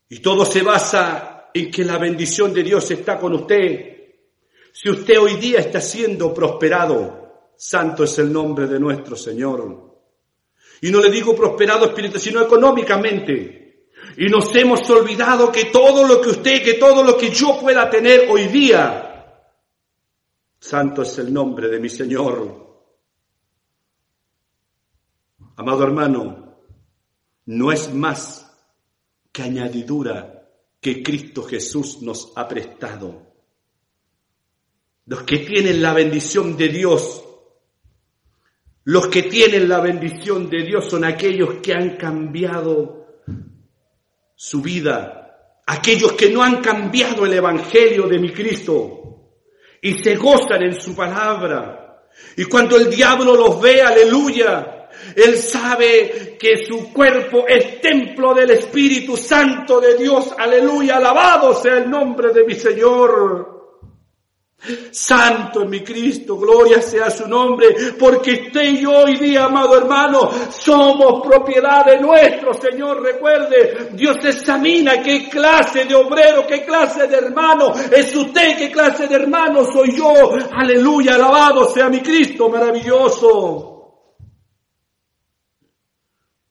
Y 0.10 0.20
todo 0.20 0.46
se 0.46 0.63
basa 0.63 1.50
en 1.53 1.72
que 1.72 1.86
la 1.86 1.98
bendición 1.98 2.53
de 2.53 2.63
Dios 2.63 2.89
está 2.92 3.20
con 3.20 3.34
usted. 3.34 3.94
Si 4.72 4.89
usted 4.89 5.20
hoy 5.20 5.36
día 5.36 5.60
está 5.60 5.80
siendo 5.80 6.34
prosperado, 6.34 7.51
santo 7.56 8.03
es 8.03 8.18
el 8.18 8.34
nombre 8.34 8.68
de 8.68 8.80
nuestro 8.80 9.15
Señor. 9.15 9.94
Y 10.82 10.89
no 10.92 11.00
le 11.00 11.10
digo 11.10 11.36
prosperado 11.36 11.86
espiritual, 11.86 12.20
sino 12.20 12.42
económicamente. 12.42 13.62
Y 14.17 14.27
nos 14.27 14.55
hemos 14.55 14.88
olvidado 14.89 15.51
que 15.51 15.65
todo 15.65 16.08
lo 16.08 16.22
que 16.22 16.29
usted, 16.29 16.63
que 16.63 16.75
todo 16.75 17.03
lo 17.03 17.17
que 17.17 17.32
yo 17.32 17.60
pueda 17.60 17.89
tener 17.89 18.29
hoy 18.29 18.48
día, 18.48 19.41
santo 20.60 21.01
es 21.01 21.17
el 21.17 21.34
nombre 21.34 21.67
de 21.67 21.79
mi 21.79 21.89
Señor. 21.89 22.63
Amado 25.55 25.84
hermano, 25.84 26.58
no 27.46 27.72
es 27.72 27.93
más 27.93 28.51
que 29.32 29.43
añadidura 29.43 30.48
que 30.79 31.01
Cristo 31.01 31.43
Jesús 31.43 32.01
nos 32.01 32.34
ha 32.36 32.48
prestado. 32.48 33.34
Los 35.05 35.24
que 35.24 35.39
tienen 35.39 35.82
la 35.82 35.93
bendición 35.93 36.55
de 36.55 36.70
Dios, 36.70 37.24
los 38.86 39.08
que 39.08 39.24
tienen 39.24 39.67
la 39.67 39.79
bendición 39.79 40.50
de 40.50 40.63
Dios 40.63 40.89
son 40.89 41.03
aquellos 41.03 41.55
que 41.62 41.74
han 41.74 41.98
cambiado 41.98 43.02
su 44.43 44.62
vida, 44.62 45.62
aquellos 45.65 46.12
que 46.13 46.29
no 46.29 46.43
han 46.43 46.62
cambiado 46.62 47.25
el 47.25 47.31
Evangelio 47.31 48.09
de 48.09 48.19
mi 48.19 48.33
Cristo 48.33 49.31
y 49.81 49.93
se 49.93 50.17
gozan 50.17 50.63
en 50.63 50.73
su 50.73 50.93
palabra. 50.93 52.03
Y 52.35 52.43
cuando 52.43 52.75
el 52.75 52.89
diablo 52.89 53.38
los 53.38 53.62
ve, 53.62 53.81
aleluya, 53.81 54.89
él 55.15 55.38
sabe 55.38 56.35
que 56.38 56.65
su 56.65 56.91
cuerpo 56.91 57.45
es 57.47 57.79
templo 57.79 58.33
del 58.33 58.51
Espíritu 58.51 59.15
Santo 59.15 59.79
de 59.79 59.95
Dios, 59.95 60.35
aleluya, 60.38 60.97
alabado 60.97 61.55
sea 61.55 61.77
el 61.77 61.89
nombre 61.89 62.33
de 62.33 62.43
mi 62.43 62.55
Señor. 62.55 63.52
Santo 64.91 65.63
en 65.63 65.70
mi 65.70 65.82
Cristo, 65.82 66.38
gloria 66.38 66.82
sea 66.82 67.10
su 67.10 67.27
nombre, 67.27 67.75
porque 68.00 68.46
usted 68.48 68.63
y 68.63 68.82
yo 68.82 68.91
hoy 68.91 69.17
día, 69.17 69.46
amado 69.46 69.77
hermano, 69.77 70.32
somos 70.51 71.22
propiedad 71.25 71.86
de 71.86 72.00
nuestro 72.00 72.53
Señor. 72.53 73.01
Recuerde, 73.01 73.89
Dios 73.93 74.17
examina 74.24 75.01
qué 75.01 75.27
clase 75.29 75.86
de 75.86 75.96
obrero, 75.96 76.46
qué 76.48 76.63
clase 76.63 77.08
de 77.08 77.17
hermano 77.17 77.74
es 77.91 78.15
usted, 78.15 78.58
qué 78.58 78.72
clase 78.72 79.08
de 79.08 79.15
hermano 79.15 79.65
soy 79.65 79.98
yo. 79.98 80.13
Aleluya, 80.51 81.15
alabado 81.15 81.70
sea 81.70 81.89
mi 81.89 82.01
Cristo 82.01 82.48
maravilloso. 82.50 83.70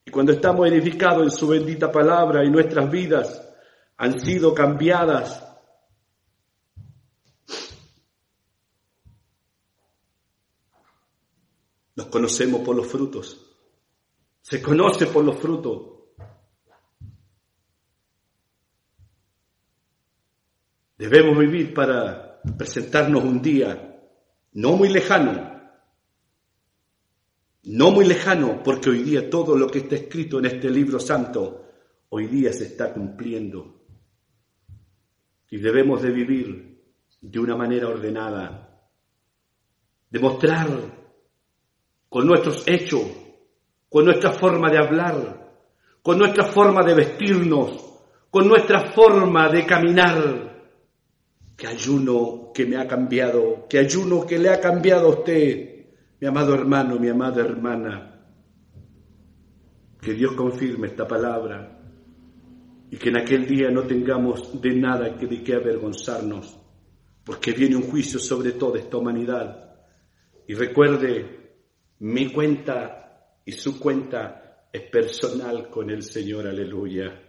Y 0.05 0.11
cuando 0.11 0.33
estamos 0.33 0.67
edificados 0.67 1.23
en 1.23 1.31
su 1.31 1.47
bendita 1.47 1.91
palabra 1.91 2.43
y 2.43 2.49
nuestras 2.51 2.91
vidas 2.91 3.41
han 3.97 4.19
sido 4.19 4.53
cambiadas 4.53 5.52
Nos 11.95 12.07
conocemos 12.07 12.61
por 12.61 12.75
los 12.75 12.87
frutos. 12.87 13.39
Se 14.41 14.61
conoce 14.61 15.07
por 15.07 15.23
los 15.23 15.37
frutos. 15.37 15.93
Debemos 20.97 21.37
vivir 21.37 21.73
para 21.73 22.41
presentarnos 22.57 23.23
un 23.23 23.41
día 23.41 23.93
no 24.53 24.77
muy 24.77 24.89
lejano, 24.89 25.51
no 27.63 27.91
muy 27.91 28.05
lejano, 28.05 28.61
porque 28.63 28.89
hoy 28.89 29.03
día 29.03 29.29
todo 29.29 29.57
lo 29.57 29.67
que 29.67 29.79
está 29.79 29.95
escrito 29.95 30.39
en 30.39 30.45
este 30.45 30.69
libro 30.69 30.99
santo, 30.99 31.71
hoy 32.09 32.27
día 32.27 32.53
se 32.53 32.65
está 32.65 32.93
cumpliendo. 32.93 33.81
Y 35.49 35.57
debemos 35.57 36.01
de 36.01 36.11
vivir 36.11 36.83
de 37.21 37.39
una 37.39 37.55
manera 37.55 37.87
ordenada, 37.87 38.89
demostrar 40.09 41.02
con 42.13 42.27
nuestros 42.27 42.63
hechos, 42.67 43.01
con 43.89 44.05
nuestra 44.05 44.33
forma 44.33 44.69
de 44.69 44.77
hablar, 44.77 45.51
con 46.03 46.19
nuestra 46.19 46.43
forma 46.43 46.83
de 46.83 46.93
vestirnos, 46.93 47.71
con 48.29 48.47
nuestra 48.47 48.91
forma 48.91 49.49
de 49.49 49.65
caminar. 49.65 50.53
Que 51.57 51.65
ayuno 51.65 52.51
que 52.53 52.67
me 52.67 52.77
ha 52.77 52.87
cambiado, 52.87 53.65
que 53.67 53.79
ayuno 53.79 54.27
que 54.27 54.37
le 54.37 54.49
ha 54.49 54.59
cambiado 54.59 55.07
a 55.07 55.09
usted, 55.09 55.87
mi 56.21 56.27
amado 56.27 56.53
hermano, 56.53 56.99
mi 56.99 57.09
amada 57.09 57.41
hermana. 57.41 58.21
Que 59.99 60.13
Dios 60.13 60.33
confirme 60.35 60.89
esta 60.89 61.07
palabra 61.07 61.79
y 62.91 62.97
que 62.97 63.09
en 63.09 63.17
aquel 63.17 63.47
día 63.47 63.71
no 63.71 63.87
tengamos 63.87 64.61
de 64.61 64.75
nada 64.75 65.17
que 65.17 65.25
de 65.25 65.41
qué 65.41 65.55
avergonzarnos, 65.55 66.59
porque 67.23 67.53
viene 67.53 67.75
un 67.75 67.89
juicio 67.89 68.19
sobre 68.19 68.51
toda 68.51 68.77
esta 68.77 68.97
humanidad. 68.97 69.77
Y 70.45 70.53
recuerde, 70.53 71.42
mi 71.99 72.31
cuenta 72.31 73.39
y 73.45 73.51
su 73.51 73.79
cuenta 73.79 74.67
es 74.71 74.89
personal 74.89 75.69
con 75.69 75.89
el 75.89 76.03
Señor, 76.03 76.47
aleluya. 76.47 77.21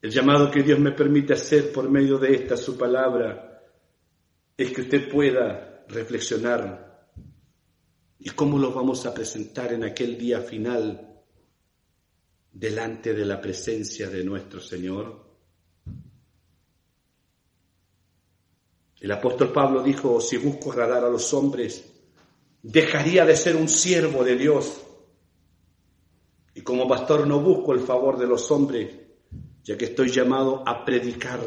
El 0.00 0.10
llamado 0.10 0.50
que 0.50 0.62
Dios 0.62 0.78
me 0.78 0.92
permite 0.92 1.34
hacer 1.34 1.72
por 1.72 1.88
medio 1.90 2.18
de 2.18 2.34
esta 2.34 2.56
su 2.56 2.76
palabra 2.76 3.62
es 4.56 4.72
que 4.72 4.82
usted 4.82 5.08
pueda 5.10 5.84
reflexionar 5.88 6.92
¿Y 8.24 8.30
cómo 8.30 8.56
los 8.56 8.72
vamos 8.72 9.04
a 9.04 9.12
presentar 9.12 9.72
en 9.72 9.82
aquel 9.82 10.16
día 10.16 10.40
final 10.42 11.24
delante 12.52 13.14
de 13.14 13.24
la 13.24 13.40
presencia 13.40 14.08
de 14.08 14.22
nuestro 14.22 14.60
Señor? 14.60 15.26
El 19.00 19.10
apóstol 19.10 19.52
Pablo 19.52 19.82
dijo, 19.82 20.20
si 20.20 20.36
busco 20.36 20.70
agradar 20.70 21.04
a 21.04 21.08
los 21.08 21.34
hombres, 21.34 21.91
dejaría 22.62 23.24
de 23.24 23.36
ser 23.36 23.56
un 23.56 23.68
siervo 23.68 24.24
de 24.24 24.36
Dios. 24.36 24.82
Y 26.54 26.62
como 26.62 26.86
pastor 26.86 27.26
no 27.26 27.40
busco 27.40 27.72
el 27.72 27.80
favor 27.80 28.18
de 28.18 28.26
los 28.26 28.50
hombres, 28.50 28.94
ya 29.62 29.76
que 29.76 29.86
estoy 29.86 30.10
llamado 30.10 30.62
a 30.66 30.84
predicar 30.84 31.40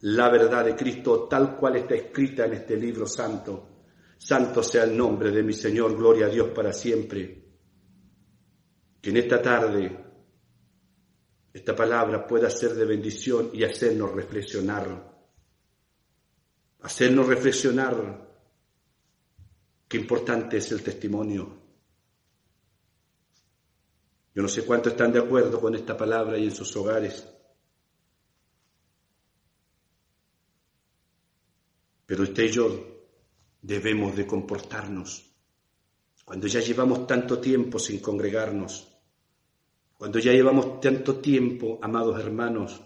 la 0.00 0.28
verdad 0.28 0.64
de 0.64 0.76
Cristo 0.76 1.26
tal 1.28 1.56
cual 1.56 1.76
está 1.76 1.94
escrita 1.94 2.46
en 2.46 2.54
este 2.54 2.76
libro 2.76 3.06
santo. 3.06 3.68
Santo 4.18 4.62
sea 4.62 4.84
el 4.84 4.96
nombre 4.96 5.30
de 5.30 5.42
mi 5.42 5.52
Señor, 5.52 5.96
gloria 5.96 6.26
a 6.26 6.30
Dios 6.30 6.48
para 6.54 6.72
siempre. 6.72 7.44
Que 9.00 9.10
en 9.10 9.16
esta 9.18 9.40
tarde 9.40 10.04
esta 11.52 11.74
palabra 11.74 12.26
pueda 12.26 12.50
ser 12.50 12.74
de 12.74 12.84
bendición 12.84 13.50
y 13.52 13.64
hacernos 13.64 14.12
reflexionar 14.12 15.16
hacernos 16.86 17.26
reflexionar 17.26 18.25
qué 19.88 19.96
importante 19.96 20.58
es 20.58 20.72
el 20.72 20.82
testimonio. 20.82 21.62
Yo 24.34 24.42
no 24.42 24.48
sé 24.48 24.64
cuánto 24.66 24.90
están 24.90 25.12
de 25.12 25.20
acuerdo 25.20 25.60
con 25.60 25.74
esta 25.74 25.96
palabra 25.96 26.36
y 26.36 26.44
en 26.44 26.54
sus 26.54 26.74
hogares. 26.76 27.26
Pero 32.04 32.22
usted 32.22 32.44
y 32.44 32.50
yo 32.50 33.06
debemos 33.62 34.14
de 34.14 34.26
comportarnos. 34.26 35.32
Cuando 36.24 36.46
ya 36.46 36.60
llevamos 36.60 37.06
tanto 37.06 37.38
tiempo 37.40 37.78
sin 37.78 38.00
congregarnos, 38.00 38.92
cuando 39.96 40.18
ya 40.18 40.32
llevamos 40.32 40.80
tanto 40.80 41.16
tiempo, 41.16 41.78
amados 41.80 42.20
hermanos, 42.20 42.82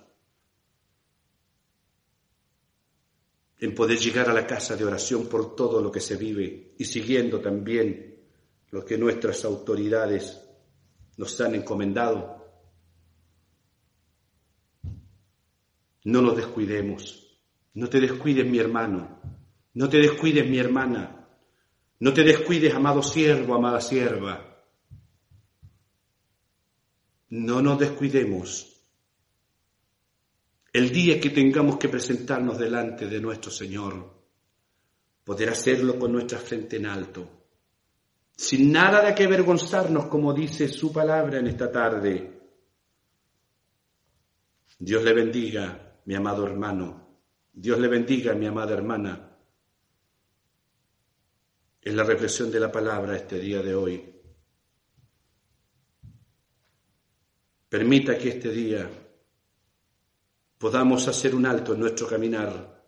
en 3.61 3.75
poder 3.75 3.99
llegar 3.99 4.29
a 4.31 4.33
la 4.33 4.47
casa 4.47 4.75
de 4.75 4.85
oración 4.85 5.27
por 5.27 5.55
todo 5.55 5.83
lo 5.83 5.93
que 5.93 6.01
se 6.01 6.17
vive 6.17 6.75
y 6.79 6.85
siguiendo 6.85 7.41
también 7.41 8.17
lo 8.71 8.85
que 8.85 8.97
nuestras 8.97 9.45
autoridades 9.45 10.41
nos 11.19 11.39
han 11.43 11.55
encomendado. 11.55 12.41
No 16.05 16.23
nos 16.23 16.37
descuidemos, 16.37 17.39
no 17.75 17.89
te 17.91 18.01
descuides 18.01 18.47
mi 18.47 18.59
hermano, 18.59 19.21
no 19.75 19.89
te 19.91 19.99
descuides 19.99 20.49
mi 20.49 20.59
hermana, 20.59 21.29
no 21.99 22.15
te 22.15 22.23
descuides 22.25 22.75
amado 22.75 23.03
siervo, 23.03 23.55
amada 23.55 23.83
sierva. 23.83 24.65
No 27.29 27.61
nos 27.61 27.79
descuidemos 27.79 28.80
el 30.73 30.91
día 30.91 31.21
que 31.21 31.31
tengamos 31.31 31.79
que 31.79 31.89
presentarnos 31.89 32.59
delante 32.59 33.07
de 33.07 33.21
nuestro 33.21 33.51
Señor, 33.51 34.21
poder 35.25 35.49
hacerlo 35.51 35.99
con 35.99 36.13
nuestra 36.13 36.39
frente 36.39 36.77
en 36.77 36.87
alto, 36.87 37.29
sin 38.37 38.73
nada 38.73 39.05
de 39.05 39.15
que 39.15 39.25
avergonzarnos, 39.25 40.07
como 40.07 40.33
dice 40.33 40.69
su 40.69 40.93
palabra 40.93 41.39
en 41.39 41.49
esta 41.49 41.71
tarde. 41.71 42.41
Dios 44.79 45.03
le 45.03 45.13
bendiga, 45.13 46.01
mi 46.07 46.15
amado 46.15 46.47
hermano. 46.47 47.19
Dios 47.53 47.79
le 47.79 47.89
bendiga, 47.89 48.33
mi 48.35 48.47
amada 48.47 48.73
hermana. 48.73 49.37
Es 51.83 51.95
la 51.95 52.05
reflexión 52.05 52.51
de 52.51 52.61
la 52.61 52.73
palabra 52.73 53.17
este 53.17 53.39
día 53.39 53.61
de 53.61 53.75
hoy. 53.75 54.15
Permita 57.69 58.17
que 58.17 58.31
este 58.31 58.51
día 58.51 58.91
podamos 60.61 61.09
hacer 61.09 61.35
un 61.35 61.47
alto 61.47 61.73
en 61.73 61.81
nuestro 61.81 62.07
caminar 62.07 62.85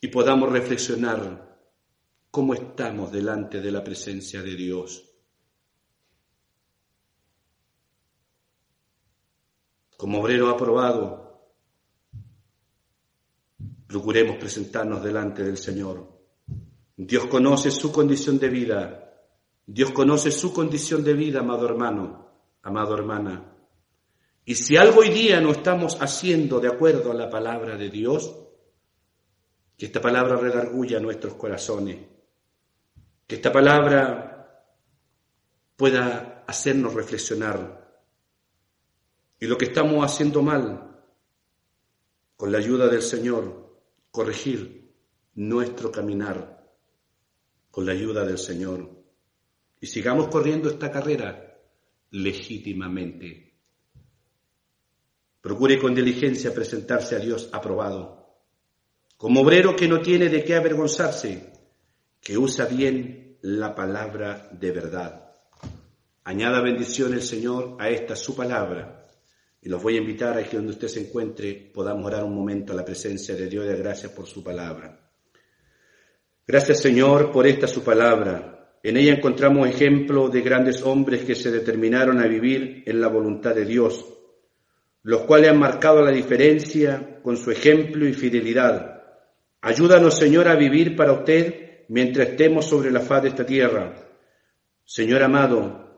y 0.00 0.06
podamos 0.06 0.48
reflexionar 0.52 1.58
cómo 2.30 2.54
estamos 2.54 3.10
delante 3.10 3.60
de 3.60 3.72
la 3.72 3.82
presencia 3.82 4.40
de 4.40 4.54
Dios. 4.54 5.04
Como 9.96 10.20
obrero 10.20 10.48
aprobado, 10.50 11.50
procuremos 13.88 14.36
presentarnos 14.36 15.02
delante 15.02 15.42
del 15.42 15.58
Señor. 15.58 16.16
Dios 16.96 17.26
conoce 17.26 17.72
su 17.72 17.90
condición 17.90 18.38
de 18.38 18.48
vida. 18.48 19.26
Dios 19.66 19.90
conoce 19.90 20.30
su 20.30 20.52
condición 20.52 21.02
de 21.02 21.12
vida, 21.12 21.40
amado 21.40 21.66
hermano, 21.66 22.28
amado 22.62 22.94
hermana. 22.94 23.59
Y 24.50 24.56
si 24.56 24.76
algo 24.76 25.02
hoy 25.02 25.10
día 25.10 25.40
no 25.40 25.52
estamos 25.52 25.96
haciendo 26.02 26.58
de 26.58 26.66
acuerdo 26.66 27.12
a 27.12 27.14
la 27.14 27.30
palabra 27.30 27.76
de 27.76 27.88
Dios, 27.88 28.36
que 29.78 29.86
esta 29.86 30.00
palabra 30.00 30.34
redarguya 30.38 30.98
nuestros 30.98 31.34
corazones, 31.34 31.98
que 33.28 33.36
esta 33.36 33.52
palabra 33.52 34.74
pueda 35.76 36.42
hacernos 36.48 36.94
reflexionar. 36.94 38.02
Y 39.38 39.46
lo 39.46 39.56
que 39.56 39.66
estamos 39.66 40.04
haciendo 40.04 40.42
mal, 40.42 41.00
con 42.36 42.50
la 42.50 42.58
ayuda 42.58 42.88
del 42.88 43.02
Señor, 43.02 43.86
corregir 44.10 44.96
nuestro 45.34 45.92
caminar, 45.92 46.74
con 47.70 47.86
la 47.86 47.92
ayuda 47.92 48.24
del 48.24 48.38
Señor. 48.38 49.00
Y 49.80 49.86
sigamos 49.86 50.26
corriendo 50.26 50.68
esta 50.68 50.90
carrera 50.90 51.56
legítimamente 52.10 53.49
Procure 55.40 55.78
con 55.78 55.94
diligencia 55.94 56.54
presentarse 56.54 57.16
a 57.16 57.18
Dios 57.18 57.48
aprobado, 57.52 58.20
como 59.16 59.40
obrero 59.40 59.74
que 59.74 59.88
no 59.88 60.00
tiene 60.00 60.28
de 60.28 60.44
qué 60.44 60.54
avergonzarse, 60.54 61.52
que 62.20 62.36
usa 62.36 62.66
bien 62.66 63.38
la 63.42 63.74
palabra 63.74 64.50
de 64.52 64.70
verdad. 64.70 65.30
Añada 66.24 66.60
bendición 66.60 67.14
el 67.14 67.22
Señor 67.22 67.76
a 67.78 67.88
esta 67.88 68.14
su 68.16 68.36
palabra. 68.36 69.06
Y 69.62 69.68
los 69.68 69.82
voy 69.82 69.96
a 69.96 70.00
invitar 70.00 70.38
a 70.38 70.44
que 70.44 70.56
donde 70.56 70.72
usted 70.72 70.88
se 70.88 71.00
encuentre 71.00 71.70
podamos 71.74 72.06
orar 72.06 72.24
un 72.24 72.34
momento 72.34 72.72
a 72.72 72.76
la 72.76 72.84
presencia 72.84 73.34
de 73.34 73.46
Dios 73.46 73.66
de 73.66 73.76
gracias 73.76 74.12
por 74.12 74.26
su 74.26 74.42
palabra. 74.42 75.10
Gracias 76.46 76.80
Señor 76.80 77.30
por 77.30 77.46
esta 77.46 77.66
su 77.66 77.82
palabra. 77.82 78.78
En 78.82 78.96
ella 78.96 79.14
encontramos 79.14 79.68
ejemplo 79.68 80.28
de 80.28 80.40
grandes 80.40 80.82
hombres 80.82 81.24
que 81.24 81.34
se 81.34 81.50
determinaron 81.50 82.20
a 82.20 82.26
vivir 82.26 82.82
en 82.86 83.00
la 83.00 83.08
voluntad 83.08 83.54
de 83.54 83.64
Dios 83.64 84.04
los 85.02 85.22
cuales 85.22 85.50
han 85.50 85.58
marcado 85.58 86.02
la 86.02 86.10
diferencia 86.10 87.20
con 87.22 87.36
su 87.36 87.50
ejemplo 87.50 88.06
y 88.06 88.12
fidelidad. 88.12 89.02
Ayúdanos, 89.62 90.16
Señor, 90.16 90.48
a 90.48 90.56
vivir 90.56 90.96
para 90.96 91.12
usted 91.12 91.84
mientras 91.88 92.28
estemos 92.28 92.66
sobre 92.66 92.90
la 92.90 93.00
faz 93.00 93.22
de 93.22 93.28
esta 93.28 93.44
tierra. 93.44 93.94
Señor 94.84 95.22
amado, 95.22 95.88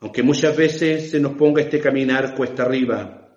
aunque 0.00 0.22
muchas 0.22 0.56
veces 0.56 1.10
se 1.10 1.20
nos 1.20 1.32
ponga 1.32 1.62
este 1.62 1.80
caminar 1.80 2.34
cuesta 2.34 2.62
arriba, 2.62 3.28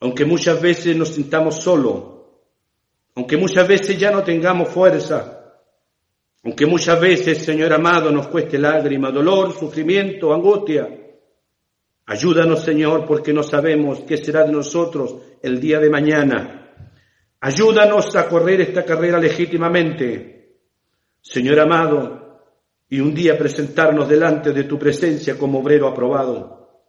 aunque 0.00 0.24
muchas 0.24 0.60
veces 0.60 0.96
nos 0.96 1.10
sintamos 1.10 1.56
solos, 1.56 2.16
aunque 3.14 3.36
muchas 3.36 3.66
veces 3.66 3.98
ya 3.98 4.10
no 4.10 4.22
tengamos 4.22 4.68
fuerza, 4.68 5.36
aunque 6.44 6.66
muchas 6.66 7.00
veces, 7.00 7.38
Señor 7.38 7.72
amado, 7.72 8.12
nos 8.12 8.28
cueste 8.28 8.58
lágrima, 8.58 9.10
dolor, 9.10 9.52
sufrimiento, 9.52 10.32
angustia, 10.32 11.05
Ayúdanos, 12.06 12.62
Señor, 12.62 13.04
porque 13.04 13.32
no 13.32 13.42
sabemos 13.42 14.04
qué 14.06 14.16
será 14.16 14.44
de 14.44 14.52
nosotros 14.52 15.16
el 15.42 15.60
día 15.60 15.80
de 15.80 15.90
mañana. 15.90 16.72
Ayúdanos 17.40 18.14
a 18.14 18.28
correr 18.28 18.60
esta 18.60 18.84
carrera 18.84 19.18
legítimamente, 19.18 20.58
Señor 21.20 21.58
amado, 21.58 22.42
y 22.88 23.00
un 23.00 23.12
día 23.12 23.36
presentarnos 23.36 24.08
delante 24.08 24.52
de 24.52 24.64
tu 24.64 24.78
presencia 24.78 25.36
como 25.36 25.58
obrero 25.58 25.88
aprobado. 25.88 26.84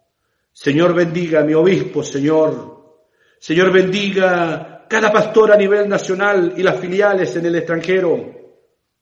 Señor, 0.54 0.94
bendiga 0.94 1.42
a 1.42 1.44
mi 1.44 1.56
obispo, 1.56 2.04
Señor. 2.04 3.00
Señor, 3.40 3.72
bendiga 3.72 4.86
cada 4.88 5.12
pastor 5.12 5.52
a 5.52 5.58
nivel 5.58 5.90
nacional 5.90 6.54
y 6.56 6.62
las 6.62 6.80
filiales 6.80 7.36
en 7.36 7.46
el 7.48 7.56
extranjero. 7.56 8.36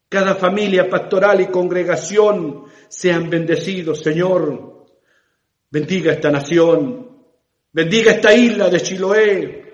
Cada 0.08 0.36
familia 0.36 0.90
pastoral 0.90 1.42
y 1.42 1.48
congregación 1.48 2.64
sean 2.88 3.30
bendecidos, 3.30 4.00
Señor. 4.00 4.75
Bendiga 5.70 6.14
esta 6.14 6.32
nación. 6.32 7.10
Bendiga 7.72 8.12
esta 8.12 8.34
isla 8.34 8.70
de 8.70 8.80
Chiloé. 8.82 9.66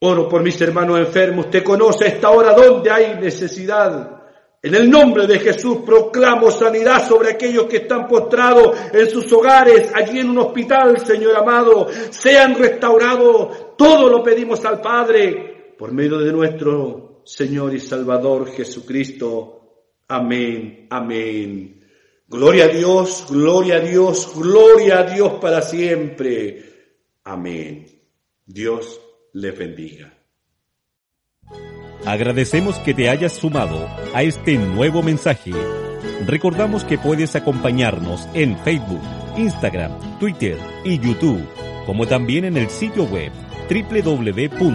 Oro 0.00 0.28
por 0.28 0.42
mis 0.42 0.60
hermanos 0.60 0.98
enfermos. 0.98 1.46
Usted 1.46 1.62
conoce 1.62 2.08
esta 2.08 2.30
hora 2.30 2.52
donde 2.52 2.90
hay 2.90 3.18
necesidad. 3.18 4.22
En 4.62 4.74
el 4.74 4.90
nombre 4.90 5.26
de 5.26 5.38
Jesús 5.38 5.78
proclamo 5.84 6.50
sanidad 6.50 7.06
sobre 7.06 7.30
aquellos 7.30 7.66
que 7.66 7.78
están 7.78 8.06
postrados 8.06 8.76
en 8.92 9.10
sus 9.10 9.30
hogares, 9.32 9.90
allí 9.94 10.20
en 10.20 10.30
un 10.30 10.38
hospital, 10.38 10.98
Señor 10.98 11.36
amado. 11.36 11.86
Sean 12.10 12.54
restaurados. 12.54 13.76
Todo 13.76 14.08
lo 14.08 14.22
pedimos 14.22 14.64
al 14.64 14.80
Padre 14.80 15.74
por 15.78 15.92
medio 15.92 16.18
de 16.18 16.32
nuestro 16.32 17.20
Señor 17.24 17.74
y 17.74 17.80
Salvador 17.80 18.50
Jesucristo. 18.50 19.60
Amén, 20.08 20.86
amén. 20.90 21.83
Gloria 22.34 22.64
a 22.64 22.68
Dios, 22.68 23.26
gloria 23.30 23.76
a 23.76 23.78
Dios, 23.78 24.32
gloria 24.34 24.98
a 24.98 25.02
Dios 25.04 25.34
para 25.34 25.62
siempre. 25.62 26.64
Amén. 27.22 27.86
Dios 28.44 29.00
le 29.34 29.52
bendiga. 29.52 30.12
Agradecemos 32.04 32.80
que 32.80 32.92
te 32.92 33.08
hayas 33.08 33.34
sumado 33.34 33.86
a 34.12 34.24
este 34.24 34.58
nuevo 34.58 35.00
mensaje. 35.00 35.52
Recordamos 36.26 36.82
que 36.82 36.98
puedes 36.98 37.36
acompañarnos 37.36 38.26
en 38.34 38.58
Facebook, 38.64 39.02
Instagram, 39.36 40.18
Twitter 40.18 40.58
y 40.84 40.98
YouTube, 40.98 41.46
como 41.86 42.04
también 42.04 42.46
en 42.46 42.56
el 42.56 42.68
sitio 42.68 43.04
web 43.04 43.30
www.impch.org. 43.70 44.74